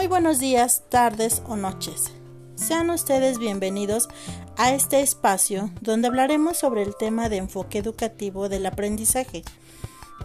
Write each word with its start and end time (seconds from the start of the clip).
Muy 0.00 0.06
buenos 0.06 0.38
días, 0.38 0.84
tardes 0.88 1.42
o 1.46 1.56
noches. 1.56 2.10
Sean 2.54 2.88
ustedes 2.88 3.38
bienvenidos 3.38 4.08
a 4.56 4.72
este 4.72 5.02
espacio 5.02 5.70
donde 5.82 6.08
hablaremos 6.08 6.56
sobre 6.56 6.82
el 6.84 6.96
tema 6.96 7.28
de 7.28 7.36
enfoque 7.36 7.76
educativo 7.76 8.48
del 8.48 8.64
aprendizaje. 8.64 9.42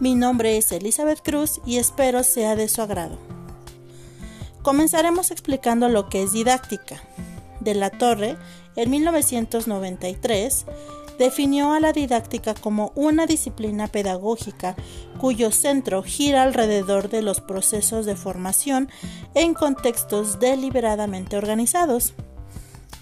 Mi 0.00 0.14
nombre 0.14 0.56
es 0.56 0.72
Elizabeth 0.72 1.20
Cruz 1.22 1.60
y 1.66 1.76
espero 1.76 2.22
sea 2.22 2.56
de 2.56 2.68
su 2.68 2.80
agrado. 2.80 3.18
Comenzaremos 4.62 5.30
explicando 5.30 5.90
lo 5.90 6.08
que 6.08 6.22
es 6.22 6.32
didáctica. 6.32 7.02
De 7.60 7.74
la 7.74 7.90
Torre, 7.90 8.38
en 8.76 8.88
1993, 8.88 10.64
definió 11.18 11.72
a 11.72 11.80
la 11.80 11.92
didáctica 11.92 12.54
como 12.54 12.92
una 12.94 13.26
disciplina 13.26 13.88
pedagógica 13.88 14.76
cuyo 15.18 15.50
centro 15.50 16.02
gira 16.02 16.42
alrededor 16.42 17.08
de 17.08 17.22
los 17.22 17.40
procesos 17.40 18.06
de 18.06 18.16
formación 18.16 18.90
en 19.34 19.54
contextos 19.54 20.38
deliberadamente 20.40 21.36
organizados. 21.36 22.14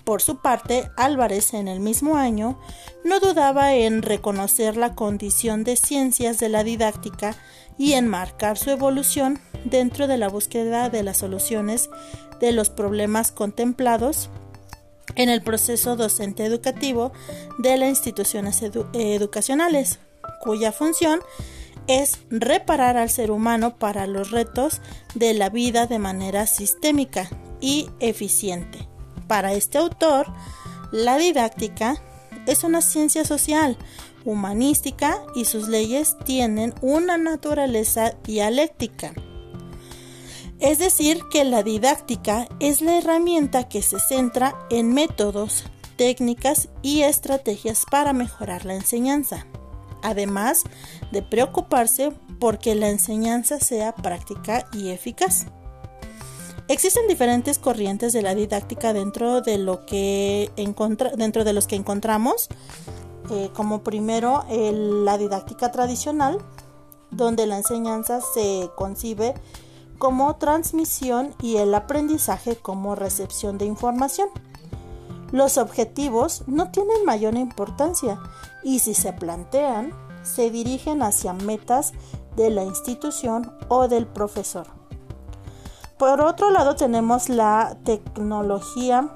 Por 0.04 0.20
su 0.20 0.42
parte, 0.42 0.90
Álvarez 0.96 1.54
en 1.54 1.66
el 1.66 1.80
mismo 1.80 2.16
año 2.16 2.58
no 3.04 3.20
dudaba 3.20 3.74
en 3.74 4.02
reconocer 4.02 4.76
la 4.76 4.94
condición 4.94 5.64
de 5.64 5.76
ciencias 5.76 6.38
de 6.38 6.50
la 6.50 6.62
didáctica 6.62 7.34
y 7.78 7.94
enmarcar 7.94 8.58
su 8.58 8.70
evolución 8.70 9.40
dentro 9.64 10.06
de 10.06 10.18
la 10.18 10.28
búsqueda 10.28 10.90
de 10.90 11.02
las 11.02 11.16
soluciones 11.16 11.88
de 12.38 12.52
los 12.52 12.68
problemas 12.68 13.32
contemplados 13.32 14.28
en 15.16 15.28
el 15.28 15.42
proceso 15.42 15.96
docente 15.96 16.44
educativo 16.44 17.12
de 17.58 17.76
las 17.76 17.88
instituciones 17.88 18.62
educacionales, 18.62 19.98
cuya 20.42 20.72
función 20.72 21.20
es 21.86 22.18
reparar 22.30 22.96
al 22.96 23.10
ser 23.10 23.30
humano 23.30 23.76
para 23.76 24.06
los 24.06 24.30
retos 24.30 24.80
de 25.14 25.34
la 25.34 25.50
vida 25.50 25.86
de 25.86 25.98
manera 25.98 26.46
sistémica 26.46 27.28
y 27.60 27.90
eficiente. 28.00 28.88
Para 29.26 29.52
este 29.52 29.78
autor, 29.78 30.26
la 30.92 31.16
didáctica 31.18 32.00
es 32.46 32.64
una 32.64 32.82
ciencia 32.82 33.24
social, 33.24 33.76
humanística 34.24 35.22
y 35.34 35.44
sus 35.44 35.68
leyes 35.68 36.16
tienen 36.24 36.74
una 36.80 37.18
naturaleza 37.18 38.14
dialéctica. 38.24 39.12
Es 40.64 40.78
decir, 40.78 41.20
que 41.30 41.44
la 41.44 41.62
didáctica 41.62 42.48
es 42.58 42.80
la 42.80 42.96
herramienta 42.96 43.68
que 43.68 43.82
se 43.82 44.00
centra 44.00 44.54
en 44.70 44.94
métodos, 44.94 45.64
técnicas 45.96 46.70
y 46.80 47.02
estrategias 47.02 47.84
para 47.90 48.14
mejorar 48.14 48.64
la 48.64 48.72
enseñanza, 48.72 49.46
además 50.02 50.64
de 51.12 51.20
preocuparse 51.20 52.12
porque 52.40 52.74
la 52.74 52.88
enseñanza 52.88 53.60
sea 53.60 53.94
práctica 53.94 54.66
y 54.72 54.88
eficaz. 54.88 55.44
Existen 56.68 57.08
diferentes 57.08 57.58
corrientes 57.58 58.14
de 58.14 58.22
la 58.22 58.34
didáctica 58.34 58.94
dentro 58.94 59.42
de, 59.42 59.58
lo 59.58 59.84
que 59.84 60.50
dentro 61.18 61.44
de 61.44 61.52
los 61.52 61.66
que 61.66 61.76
encontramos, 61.76 62.48
eh, 63.30 63.50
como 63.52 63.82
primero 63.82 64.46
la 64.48 65.18
didáctica 65.18 65.70
tradicional, 65.70 66.38
donde 67.10 67.46
la 67.46 67.58
enseñanza 67.58 68.22
se 68.32 68.70
concibe 68.76 69.34
como 69.98 70.36
transmisión 70.36 71.34
y 71.40 71.56
el 71.56 71.74
aprendizaje 71.74 72.56
como 72.56 72.94
recepción 72.94 73.58
de 73.58 73.66
información. 73.66 74.28
Los 75.32 75.58
objetivos 75.58 76.44
no 76.46 76.70
tienen 76.70 77.04
mayor 77.04 77.34
importancia 77.34 78.20
y 78.62 78.78
si 78.78 78.94
se 78.94 79.12
plantean, 79.12 79.92
se 80.22 80.50
dirigen 80.50 81.02
hacia 81.02 81.32
metas 81.32 81.92
de 82.36 82.50
la 82.50 82.64
institución 82.64 83.52
o 83.68 83.88
del 83.88 84.06
profesor. 84.06 84.66
Por 85.98 86.20
otro 86.20 86.50
lado 86.50 86.76
tenemos 86.76 87.28
la 87.28 87.76
tecnología 87.84 89.08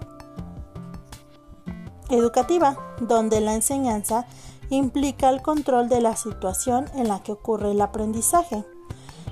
educativa, 2.08 2.76
donde 3.00 3.41
la 3.41 3.54
enseñanza 3.54 4.26
implica 4.70 5.30
el 5.30 5.42
control 5.42 5.88
de 5.88 6.00
la 6.00 6.16
situación 6.16 6.86
en 6.94 7.08
la 7.08 7.22
que 7.22 7.32
ocurre 7.32 7.72
el 7.72 7.80
aprendizaje 7.80 8.64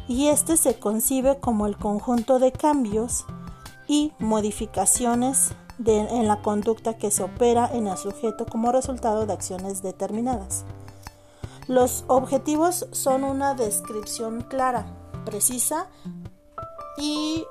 y 0.08 0.28
este 0.28 0.56
se 0.56 0.78
concibe 0.78 1.38
como 1.40 1.66
el 1.66 1.76
conjunto 1.76 2.38
de 2.38 2.52
cambios 2.52 3.24
y 3.88 4.12
modificaciones 4.18 5.52
en 5.84 6.26
la 6.26 6.40
conducta 6.42 6.96
que 6.96 7.10
se 7.10 7.22
opera 7.22 7.68
en 7.72 7.86
el 7.86 7.96
sujeto 7.98 8.46
como 8.46 8.72
resultado 8.72 9.26
de 9.26 9.32
acciones 9.32 9.82
determinadas. 9.82 10.64
Los 11.68 12.04
objetivos 12.06 12.86
son 12.92 13.24
una 13.24 13.54
descripción 13.54 14.42
clara, 14.42 14.86
precisa 15.24 15.88
y 16.98 17.44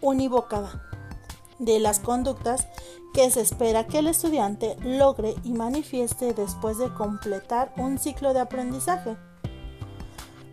univocada 0.00 0.82
de 1.58 1.78
las 1.78 2.00
conductas 2.00 2.66
que 3.12 3.30
se 3.30 3.42
espera 3.42 3.86
que 3.86 3.98
el 3.98 4.08
estudiante 4.08 4.76
logre 4.82 5.34
y 5.44 5.52
manifieste 5.52 6.32
después 6.32 6.78
de 6.78 6.92
completar 6.94 7.72
un 7.76 7.98
ciclo 7.98 8.32
de 8.32 8.40
aprendizaje. 8.40 9.16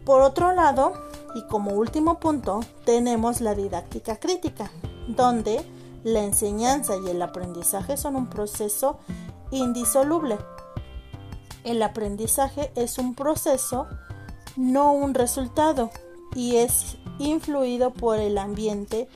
Por 0.10 0.24
otro 0.24 0.56
lado, 0.56 0.94
y 1.36 1.44
como 1.44 1.74
último 1.74 2.20
punto, 2.20 2.62
tenemos 2.84 3.42
la 3.42 3.54
didáctica 3.54 4.16
crítica, 4.16 4.72
donde 5.08 5.64
la 6.04 6.24
enseñanza 6.24 6.96
y 6.98 7.12
el 7.12 7.22
aprendizaje 7.22 7.96
son 7.96 8.16
un 8.16 8.28
proceso 8.28 8.98
indisoluble. 9.52 10.40
El 11.64 11.84
aprendizaje 11.84 12.72
es 12.74 12.98
un 12.98 13.14
proceso, 13.14 13.86
no 14.56 14.94
un 14.94 15.14
resultado, 15.14 15.92
y 16.34 16.56
es 16.56 16.98
influido 17.20 17.92
por 17.92 18.18
el 18.18 18.40
ambiente 18.40 19.08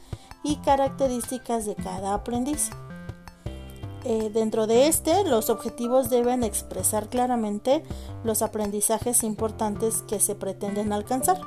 y 0.44 0.58
características 0.58 1.66
de 1.66 1.74
cada 1.74 2.14
aprendiz. 2.14 2.70
Eh, 4.06 4.30
dentro 4.34 4.68
de 4.68 4.88
este, 4.88 5.24
los 5.24 5.50
objetivos 5.50 6.10
deben 6.10 6.44
expresar 6.44 7.08
claramente 7.08 7.84
los 8.26 8.42
aprendizajes 8.42 9.24
importantes 9.24 10.04
que 10.08 10.20
se 10.20 10.36
pretenden 10.36 10.92
alcanzar, 10.92 11.40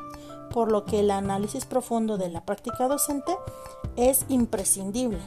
por 0.51 0.73
lo 0.73 0.87
que 0.87 1.01
el 1.01 1.11
análisis 1.11 1.67
profundo 1.67 2.17
de 2.17 2.31
la 2.31 2.47
práctica 2.47 2.89
docente 2.89 3.37
es 3.97 4.25
imprescindible. 4.29 5.19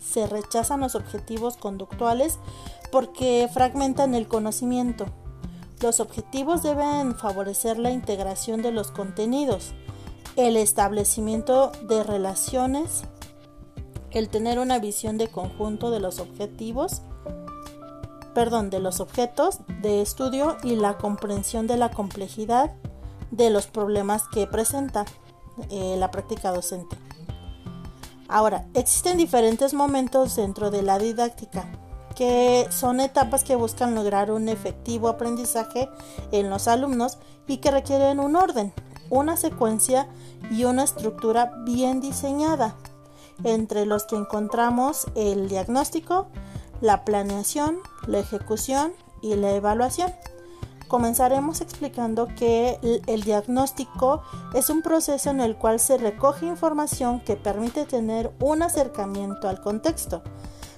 Se 0.00 0.28
rechazan 0.28 0.80
los 0.80 0.94
objetivos 0.94 1.56
conductuales 1.56 2.38
porque 2.92 3.48
fragmentan 3.52 4.14
el 4.14 4.28
conocimiento. 4.28 5.06
Los 5.80 5.98
objetivos 5.98 6.62
deben 6.62 7.16
favorecer 7.16 7.78
la 7.78 7.90
integración 7.90 8.62
de 8.62 8.72
los 8.72 8.90
contenidos, 8.92 9.72
el 10.36 10.56
establecimiento 10.56 11.72
de 11.88 12.04
relaciones 12.04 13.02
el 14.12 14.28
tener 14.28 14.58
una 14.58 14.78
visión 14.78 15.18
de 15.18 15.28
conjunto 15.28 15.90
de 15.90 16.00
los 16.00 16.18
objetivos, 16.18 17.02
perdón, 18.34 18.70
de 18.70 18.80
los 18.80 19.00
objetos 19.00 19.58
de 19.82 20.00
estudio 20.00 20.56
y 20.62 20.76
la 20.76 20.98
comprensión 20.98 21.66
de 21.66 21.76
la 21.76 21.90
complejidad 21.90 22.72
de 23.30 23.50
los 23.50 23.66
problemas 23.66 24.24
que 24.28 24.46
presenta 24.46 25.04
eh, 25.70 25.96
la 25.98 26.10
práctica 26.10 26.52
docente. 26.52 26.96
Ahora, 28.28 28.66
existen 28.74 29.16
diferentes 29.16 29.74
momentos 29.74 30.36
dentro 30.36 30.70
de 30.70 30.82
la 30.82 30.98
didáctica 30.98 31.66
que 32.14 32.66
son 32.70 32.98
etapas 32.98 33.44
que 33.44 33.54
buscan 33.54 33.94
lograr 33.94 34.32
un 34.32 34.48
efectivo 34.48 35.08
aprendizaje 35.08 35.88
en 36.32 36.50
los 36.50 36.66
alumnos 36.66 37.18
y 37.46 37.58
que 37.58 37.70
requieren 37.70 38.18
un 38.18 38.34
orden, 38.34 38.72
una 39.08 39.36
secuencia 39.36 40.08
y 40.50 40.64
una 40.64 40.82
estructura 40.82 41.52
bien 41.64 42.00
diseñada 42.00 42.74
entre 43.44 43.86
los 43.86 44.04
que 44.04 44.16
encontramos 44.16 45.06
el 45.14 45.48
diagnóstico, 45.48 46.28
la 46.80 47.04
planeación, 47.04 47.78
la 48.06 48.18
ejecución 48.18 48.92
y 49.22 49.34
la 49.34 49.52
evaluación. 49.52 50.12
Comenzaremos 50.88 51.60
explicando 51.60 52.28
que 52.28 52.78
el, 53.06 53.22
diagnóstico 53.22 54.22
es 54.54 54.70
un 54.70 54.80
proceso 54.80 55.28
en 55.28 55.40
el 55.40 55.56
cual 55.56 55.80
se 55.80 55.98
recoge 55.98 56.46
información 56.46 57.20
que 57.20 57.36
permite 57.36 57.84
tener 57.84 58.32
un 58.40 58.62
acercamiento 58.62 59.50
al 59.50 59.60
contexto, 59.60 60.22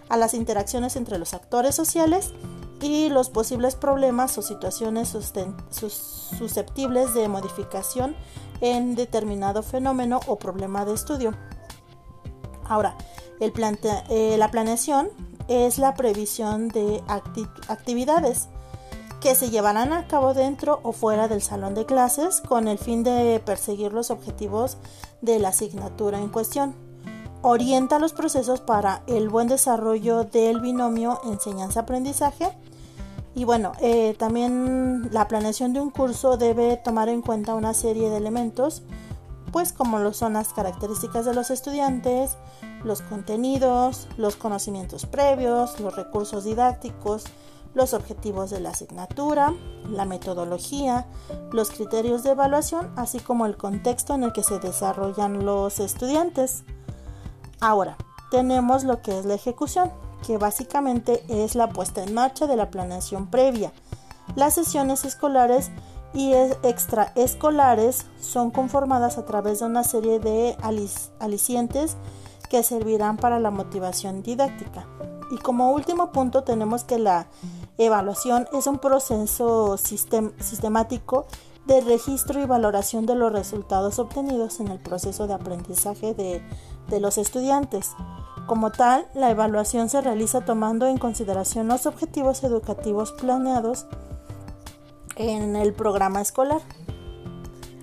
a 0.09 0.17
las 0.17 0.35
interacciones 0.35 0.97
entre 0.97 1.19
los 1.19 1.33
actores 1.33 1.77
sociales 1.77 2.33
y 2.81 3.09
los 3.09 3.31
posibles 3.31 3.77
problemas 3.77 4.37
o 4.37 4.43
situaciones 4.43 5.15
susceptibles 6.31 7.15
de 7.15 7.29
modificación 7.29 8.17
en 8.61 8.97
determinado 8.97 9.63
fenómeno 9.63 10.19
o 10.27 10.41
problema 10.41 10.85
de 10.85 10.95
estudio. 10.95 11.35
Ahora, 12.71 12.95
eh, 13.41 14.37
la 14.39 14.51
planeación 14.53 15.09
es 15.49 15.79
la 15.79 15.95
previsión 15.95 16.69
de 16.69 17.03
actividades 17.67 18.49
que 19.21 19.35
se 19.35 19.51
llevarán 19.51 19.93
a 19.93 20.07
cabo 20.07 20.35
dentro 20.35 20.79
o 20.85 20.93
fuera 20.93 21.27
del 21.27 21.43
salón 21.43 21.75
de 21.75 21.85
clases 21.85 22.41
con 22.41 22.69
el 22.69 22.79
fin 22.79 23.03
de 23.03 23.43
perseguir 23.45 23.93
los 23.93 24.13
objetivos 24.13 24.79
de 25.21 25.41
la 25.41 25.49
asignatura 25.49 26.19
en 26.19 26.29
cuestión. 26.29 26.77
Orienta 27.43 27.99
los 27.99 28.13
procesos 28.13 28.61
para 28.61 29.03
el 29.09 29.29
buen 29.29 29.49
desarrollo 29.49 30.23
del 30.23 30.61
binomio 30.61 31.21
enseñanza-aprendizaje. 31.25 32.57
Y 33.35 33.43
bueno, 33.43 33.73
eh, 33.81 34.15
también 34.17 35.09
la 35.13 35.27
planeación 35.27 35.73
de 35.73 35.81
un 35.81 35.91
curso 35.91 36.37
debe 36.37 36.77
tomar 36.77 37.09
en 37.09 37.21
cuenta 37.21 37.57
una 37.57 37.75
serie 37.75 38.11
de 38.11 38.19
elementos 38.19 38.85
pues 39.53 39.73
como 39.73 39.99
lo 39.99 40.13
son 40.13 40.35
las 40.35 40.53
características 40.53 41.25
de 41.25 41.35
los 41.35 41.51
estudiantes, 41.51 42.37
los 42.85 43.03
contenidos, 43.03 44.09
los 44.17 44.37
conocimientos 44.37 45.07
previos, 45.07 45.81
los 45.81 45.95
recursos 45.97 46.45
didácticos, 46.45 47.25
los 47.75 47.95
objetivos 47.95 48.51
de 48.51 48.61
la 48.61 48.71
asignatura, 48.71 49.55
la 49.89 50.05
metodología, 50.05 51.07
los 51.53 51.71
criterios 51.71 52.23
de 52.23 52.31
evaluación, 52.31 52.93
así 52.97 53.21
como 53.21 53.47
el 53.47 53.57
contexto 53.57 54.15
en 54.15 54.25
el 54.25 54.33
que 54.33 54.43
se 54.43 54.59
desarrollan 54.59 55.45
los 55.45 55.79
estudiantes. 55.79 56.65
Ahora, 57.61 57.97
tenemos 58.31 58.85
lo 58.85 59.03
que 59.03 59.19
es 59.19 59.25
la 59.25 59.35
ejecución, 59.35 59.93
que 60.27 60.39
básicamente 60.39 61.25
es 61.29 61.55
la 61.55 61.69
puesta 61.69 62.03
en 62.03 62.15
marcha 62.15 62.47
de 62.47 62.57
la 62.57 62.71
planeación 62.71 63.29
previa. 63.29 63.73
Las 64.37 64.55
sesiones 64.55 65.05
escolares 65.05 65.71
y 66.13 66.33
extraescolares 66.35 68.07
son 68.21 68.51
conformadas 68.51 69.19
a 69.19 69.25
través 69.25 69.61
de 69.61 69.67
una 69.67 69.85
serie 69.85 70.19
de 70.19 70.57
alicientes 71.19 71.97
que 72.49 72.63
servirán 72.63 73.17
para 73.17 73.39
la 73.39 73.51
motivación 73.51 74.23
didáctica. 74.23 74.87
Y 75.31 75.39
como 75.39 75.71
último 75.71 76.11
punto 76.11 76.43
tenemos 76.43 76.83
que 76.83 76.99
la 76.99 77.29
evaluación 77.79 78.49
es 78.53 78.67
un 78.67 78.79
proceso 78.79 79.77
sistemático 79.77 81.27
de 81.67 81.81
registro 81.81 82.41
y 82.41 82.47
valoración 82.47 83.07
de 83.07 83.15
los 83.15 83.33
resultados 83.33 83.99
obtenidos 83.99 84.59
en 84.61 84.69
el 84.69 84.81
proceso 84.81 85.27
de 85.27 85.35
aprendizaje 85.35 86.15
de, 86.15 86.43
los 86.99 87.19
estudiantes. 87.19 87.93
Como 88.49 88.73
tal, 88.73 89.07
la 89.15 89.31
evaluación 89.31 89.89
se 89.89 90.01
realiza 90.01 90.45
tomando 90.45 90.87
en 90.87 90.99
consideración 90.99 91.69
los 91.69 91.87
objetivos 91.87 92.43
educativos 92.43 93.13
planeados 93.13 93.87
en 95.17 95.57
el 95.57 95.73
programa 95.73 96.21
escolar. 96.21 96.63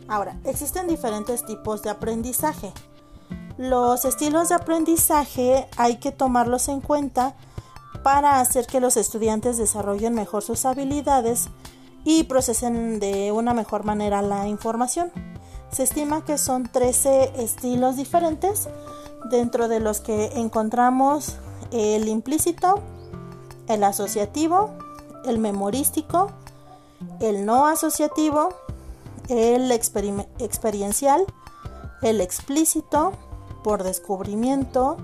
Ahora, 0.08 0.40
existen 0.46 0.88
diferentes 0.88 1.46
tipos 1.46 1.84
de 1.84 1.90
aprendizaje. 1.90 2.72
Los 3.58 4.06
estilos 4.06 4.50
de 4.50 4.56
aprendizaje 4.56 5.68
hay 5.78 5.98
que 5.98 6.12
tomarlos 6.12 6.70
en 6.70 6.80
cuenta 6.80 7.36
para 8.04 8.40
hacer 8.40 8.68
que 8.68 8.80
los 8.80 8.98
estudiantes 8.98 9.58
desarrollen 9.58 10.14
mejor 10.14 10.44
sus 10.44 10.66
habilidades 10.66 11.50
y 12.06 12.24
procesen 12.24 13.00
de 13.00 13.32
una 13.32 13.54
mejor 13.54 13.84
manera 13.84 14.22
la 14.22 14.48
información. 14.48 15.12
Se 15.72 15.84
estima 15.84 16.24
que 16.24 16.38
son 16.38 16.72
13 16.72 17.34
estilos 17.44 17.98
diferentes, 17.98 18.70
dentro 19.30 19.68
de 19.68 19.80
los 19.80 20.00
que 20.00 20.28
encontramos 20.36 21.36
el 21.72 22.08
implícito, 22.08 22.82
el 23.68 23.84
asociativo, 23.84 24.72
el 25.26 25.40
memorístico, 25.40 26.32
el 27.20 27.46
no 27.46 27.68
asociativo, 27.68 28.50
el 29.30 29.72
experiencial, 29.72 31.26
el 32.02 32.22
explícito, 32.22 33.14
por 33.64 33.84
descubrimiento, 33.84 34.98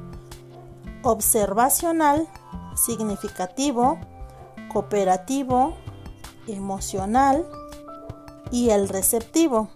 observacional, 1.03 2.27
significativo, 2.75 3.99
cooperativo, 4.71 5.75
emocional 6.47 7.45
y 8.51 8.69
el 8.69 8.89
receptivo. 8.89 9.69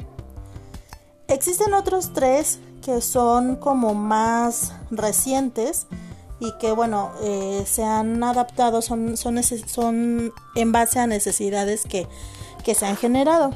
Existen 1.27 1.73
otros 1.73 2.13
tres 2.13 2.59
que 2.81 3.01
son 3.01 3.57
como 3.57 3.93
más 3.93 4.73
recientes 4.89 5.87
y 6.39 6.53
que 6.59 6.71
bueno 6.71 7.11
eh, 7.21 7.63
se 7.65 7.83
han 7.83 8.23
adaptado 8.23 8.81
son, 8.81 9.17
son, 9.17 9.41
son 9.43 10.33
en 10.55 10.71
base 10.71 10.99
a 10.99 11.07
necesidades 11.07 11.83
que, 11.83 12.07
se 12.73 12.85
han 12.85 12.97
generado. 12.97 13.51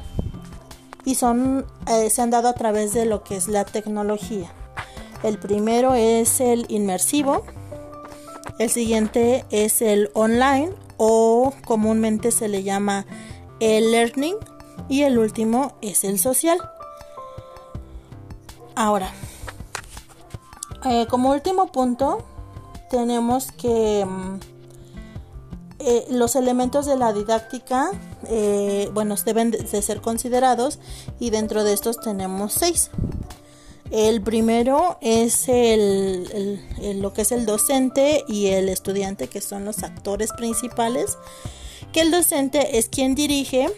Y 1.04 1.16
son 1.16 1.66
eh, 1.86 2.08
se 2.08 2.22
han 2.22 2.30
dado 2.30 2.48
a 2.48 2.54
través 2.54 2.94
de 2.94 3.04
lo 3.04 3.22
que 3.24 3.36
es 3.36 3.48
la 3.48 3.64
tecnología. 3.64 4.50
El 5.22 5.38
primero 5.38 5.94
es 5.94 6.40
el 6.40 6.64
inmersivo 6.68 7.44
el 8.58 8.70
siguiente 8.70 9.44
es 9.50 9.82
el 9.82 10.10
online 10.14 10.72
o 10.96 11.52
comúnmente 11.64 12.30
se 12.30 12.48
le 12.48 12.62
llama 12.62 13.06
el 13.60 13.90
learning 13.90 14.36
y 14.88 15.02
el 15.02 15.18
último 15.18 15.74
es 15.80 16.04
el 16.04 16.18
social. 16.18 16.58
Ahora 18.74 19.10
eh, 20.84 21.06
como 21.08 21.30
último 21.30 21.72
punto 21.72 22.24
tenemos 22.92 23.50
que 23.52 24.04
mm, 24.06 24.38
eh, 25.78 26.04
los 26.10 26.36
elementos 26.36 26.84
de 26.84 26.96
la 26.96 27.12
didáctica, 27.12 27.90
eh, 28.28 28.90
bueno, 28.92 29.16
deben 29.24 29.50
de 29.50 29.82
ser 29.82 30.02
considerados 30.02 30.78
y 31.18 31.30
dentro 31.30 31.64
de 31.64 31.72
estos 31.72 31.98
tenemos 32.00 32.52
seis. 32.52 32.90
El 33.90 34.22
primero 34.22 34.98
es 35.00 35.48
el, 35.48 36.60
lo 37.00 37.12
que 37.12 37.22
es 37.22 37.32
el 37.32 37.46
docente 37.46 38.24
y 38.28 38.46
el 38.48 38.68
estudiante, 38.68 39.28
que 39.28 39.40
son 39.40 39.64
los 39.64 39.82
actores 39.82 40.30
principales, 40.32 41.18
que 41.92 42.02
el 42.02 42.10
docente 42.10 42.78
es 42.78 42.88
quien 42.88 43.14
dirige 43.14 43.68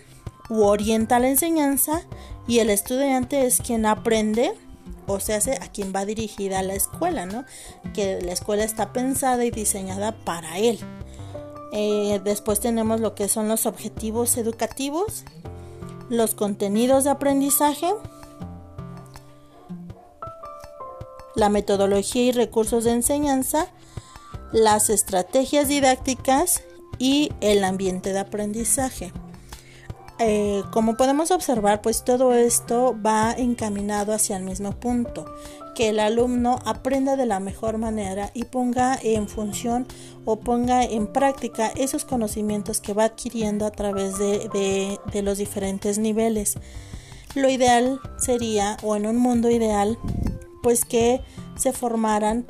u 0.51 0.63
orienta 0.63 1.19
la 1.21 1.29
enseñanza 1.29 2.03
y 2.47 2.59
el 2.59 2.71
estudiante 2.71 3.47
es 3.47 3.61
quien 3.61 3.87
aprende 3.87 4.55
o 5.07 5.21
se 5.21 5.35
hace 5.35 5.55
a 5.55 5.69
quien 5.69 5.93
va 5.95 6.05
dirigida 6.05 6.63
la 6.63 6.75
escuela, 6.75 7.27
¿no? 7.27 7.45
Que 7.93 8.21
la 8.23 8.33
escuela 8.33 8.65
está 8.65 8.93
pensada 8.93 9.45
y 9.45 9.51
diseñada 9.51 10.13
para 10.25 10.59
él. 10.59 10.79
Eh, 11.73 12.21
después 12.25 12.61
tenemos 12.61 13.01
lo 13.01 13.15
que 13.15 13.29
son 13.29 13.49
los 13.49 13.67
objetivos 13.67 14.37
educativos, 14.37 15.25
los 16.09 16.35
contenidos 16.35 17.05
de 17.05 17.11
aprendizaje, 17.11 17.93
la 21.35 21.49
metodología 21.49 22.23
y 22.23 22.33
recursos 22.33 22.85
de 22.85 22.93
enseñanza, 22.93 23.69
las 24.53 24.89
estrategias 24.89 25.69
didácticas 25.69 26.63
y 26.99 27.33
el 27.41 27.65
ambiente 27.65 28.13
de 28.13 28.21
aprendizaje. 28.21 29.13
Eh, 30.27 30.63
como 30.71 30.97
podemos 30.97 31.31
observar, 31.31 31.83
pues 31.83 32.03
todo 32.03 32.33
esto 32.33 32.97
va 33.05 33.33
encaminado 33.37 34.15
hacia 34.15 34.39
el 34.39 34.43
mismo 34.43 34.73
punto, 34.73 35.27
que 35.75 35.91
el 35.91 36.01
alumno 36.01 36.61
aprenda 36.65 37.17
de 37.17 37.27
la 37.27 37.41
mejor 37.41 37.77
manera 37.77 38.31
y 38.33 38.45
ponga 38.45 38.99
en 39.03 39.29
función 39.29 39.87
o 40.25 40.37
ponga 40.37 40.83
en 40.83 41.09
práctica 41.09 41.71
esos 41.77 42.07
conocimientos 42.07 42.81
que 42.81 42.95
va 42.95 43.05
adquiriendo 43.05 43.67
a 43.67 43.71
través 43.71 44.17
de, 44.19 44.99
de 45.13 45.23
los 45.23 45.37
diferentes 45.37 45.99
niveles. 45.99 46.55
Lo 47.35 47.51
ideal 47.51 48.01
sería, 48.19 48.79
o 48.83 48.97
en 48.97 49.05
un 49.05 49.19
mundo 49.19 49.51
ideal, 49.51 49.99
pues 50.63 50.87
que 50.87 51.21
se 51.57 51.73
formaran 51.73 52.47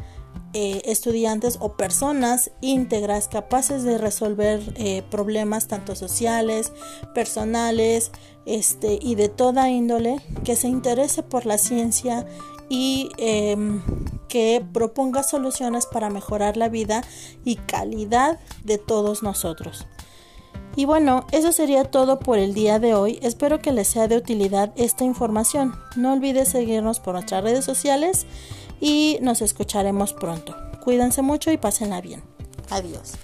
eh, 0.56 0.82
estudiantes 0.84 1.58
o 1.61 1.73
personas 1.73 2.52
íntegras 2.61 3.26
capaces 3.26 3.82
de 3.82 3.99
resolver 3.99 4.62
eh, 4.76 5.02
problemas 5.11 5.66
tanto 5.66 5.96
sociales, 5.96 6.73
personales 7.12 8.12
este, 8.46 9.00
y 9.02 9.16
de 9.16 9.28
toda 9.28 9.68
índole, 9.68 10.20
que 10.44 10.54
se 10.54 10.68
interese 10.68 11.25
por 11.25 11.44
la 11.44 11.58
ciencia 11.58 12.25
y 12.68 13.11
em, 13.18 13.82
que 14.28 14.64
proponga 14.73 15.25
soluciones 15.25 15.87
para 15.87 16.08
mejorar 16.08 16.56
la 16.56 16.68
vida 16.68 17.02
y 17.44 17.56
calidad 17.56 18.38
de 18.62 18.78
todos 18.78 19.25
nosotros. 19.25 19.87
Y 20.76 20.87
bueno, 20.87 21.26
eso 21.30 21.52
sería 21.52 21.84
todo 21.84 22.18
por 22.18 22.38
el 22.38 22.52
día 22.52 22.78
de 22.78 22.94
hoy. 22.94 23.18
Espero 23.23 23.61
que 23.61 23.73
les 23.73 23.88
sea 23.88 24.08
de 24.08 24.16
utilidad 24.16 24.73
esta 24.76 25.04
información. 25.04 25.75
No 25.96 26.12
olvides 26.12 26.49
seguirnos 26.49 26.99
por 26.99 27.14
nuestras 27.14 27.44
redes 27.44 27.64
sociales 27.64 28.26
y 28.84 29.16
nos 29.22 29.40
escucharemos 29.40 30.12
pronto. 30.12 30.54
Cuídense 30.84 31.22
mucho 31.22 31.50
y 31.50 31.56
pásenla 31.56 32.02
bien. 32.02 32.22
Adiós. 32.68 33.14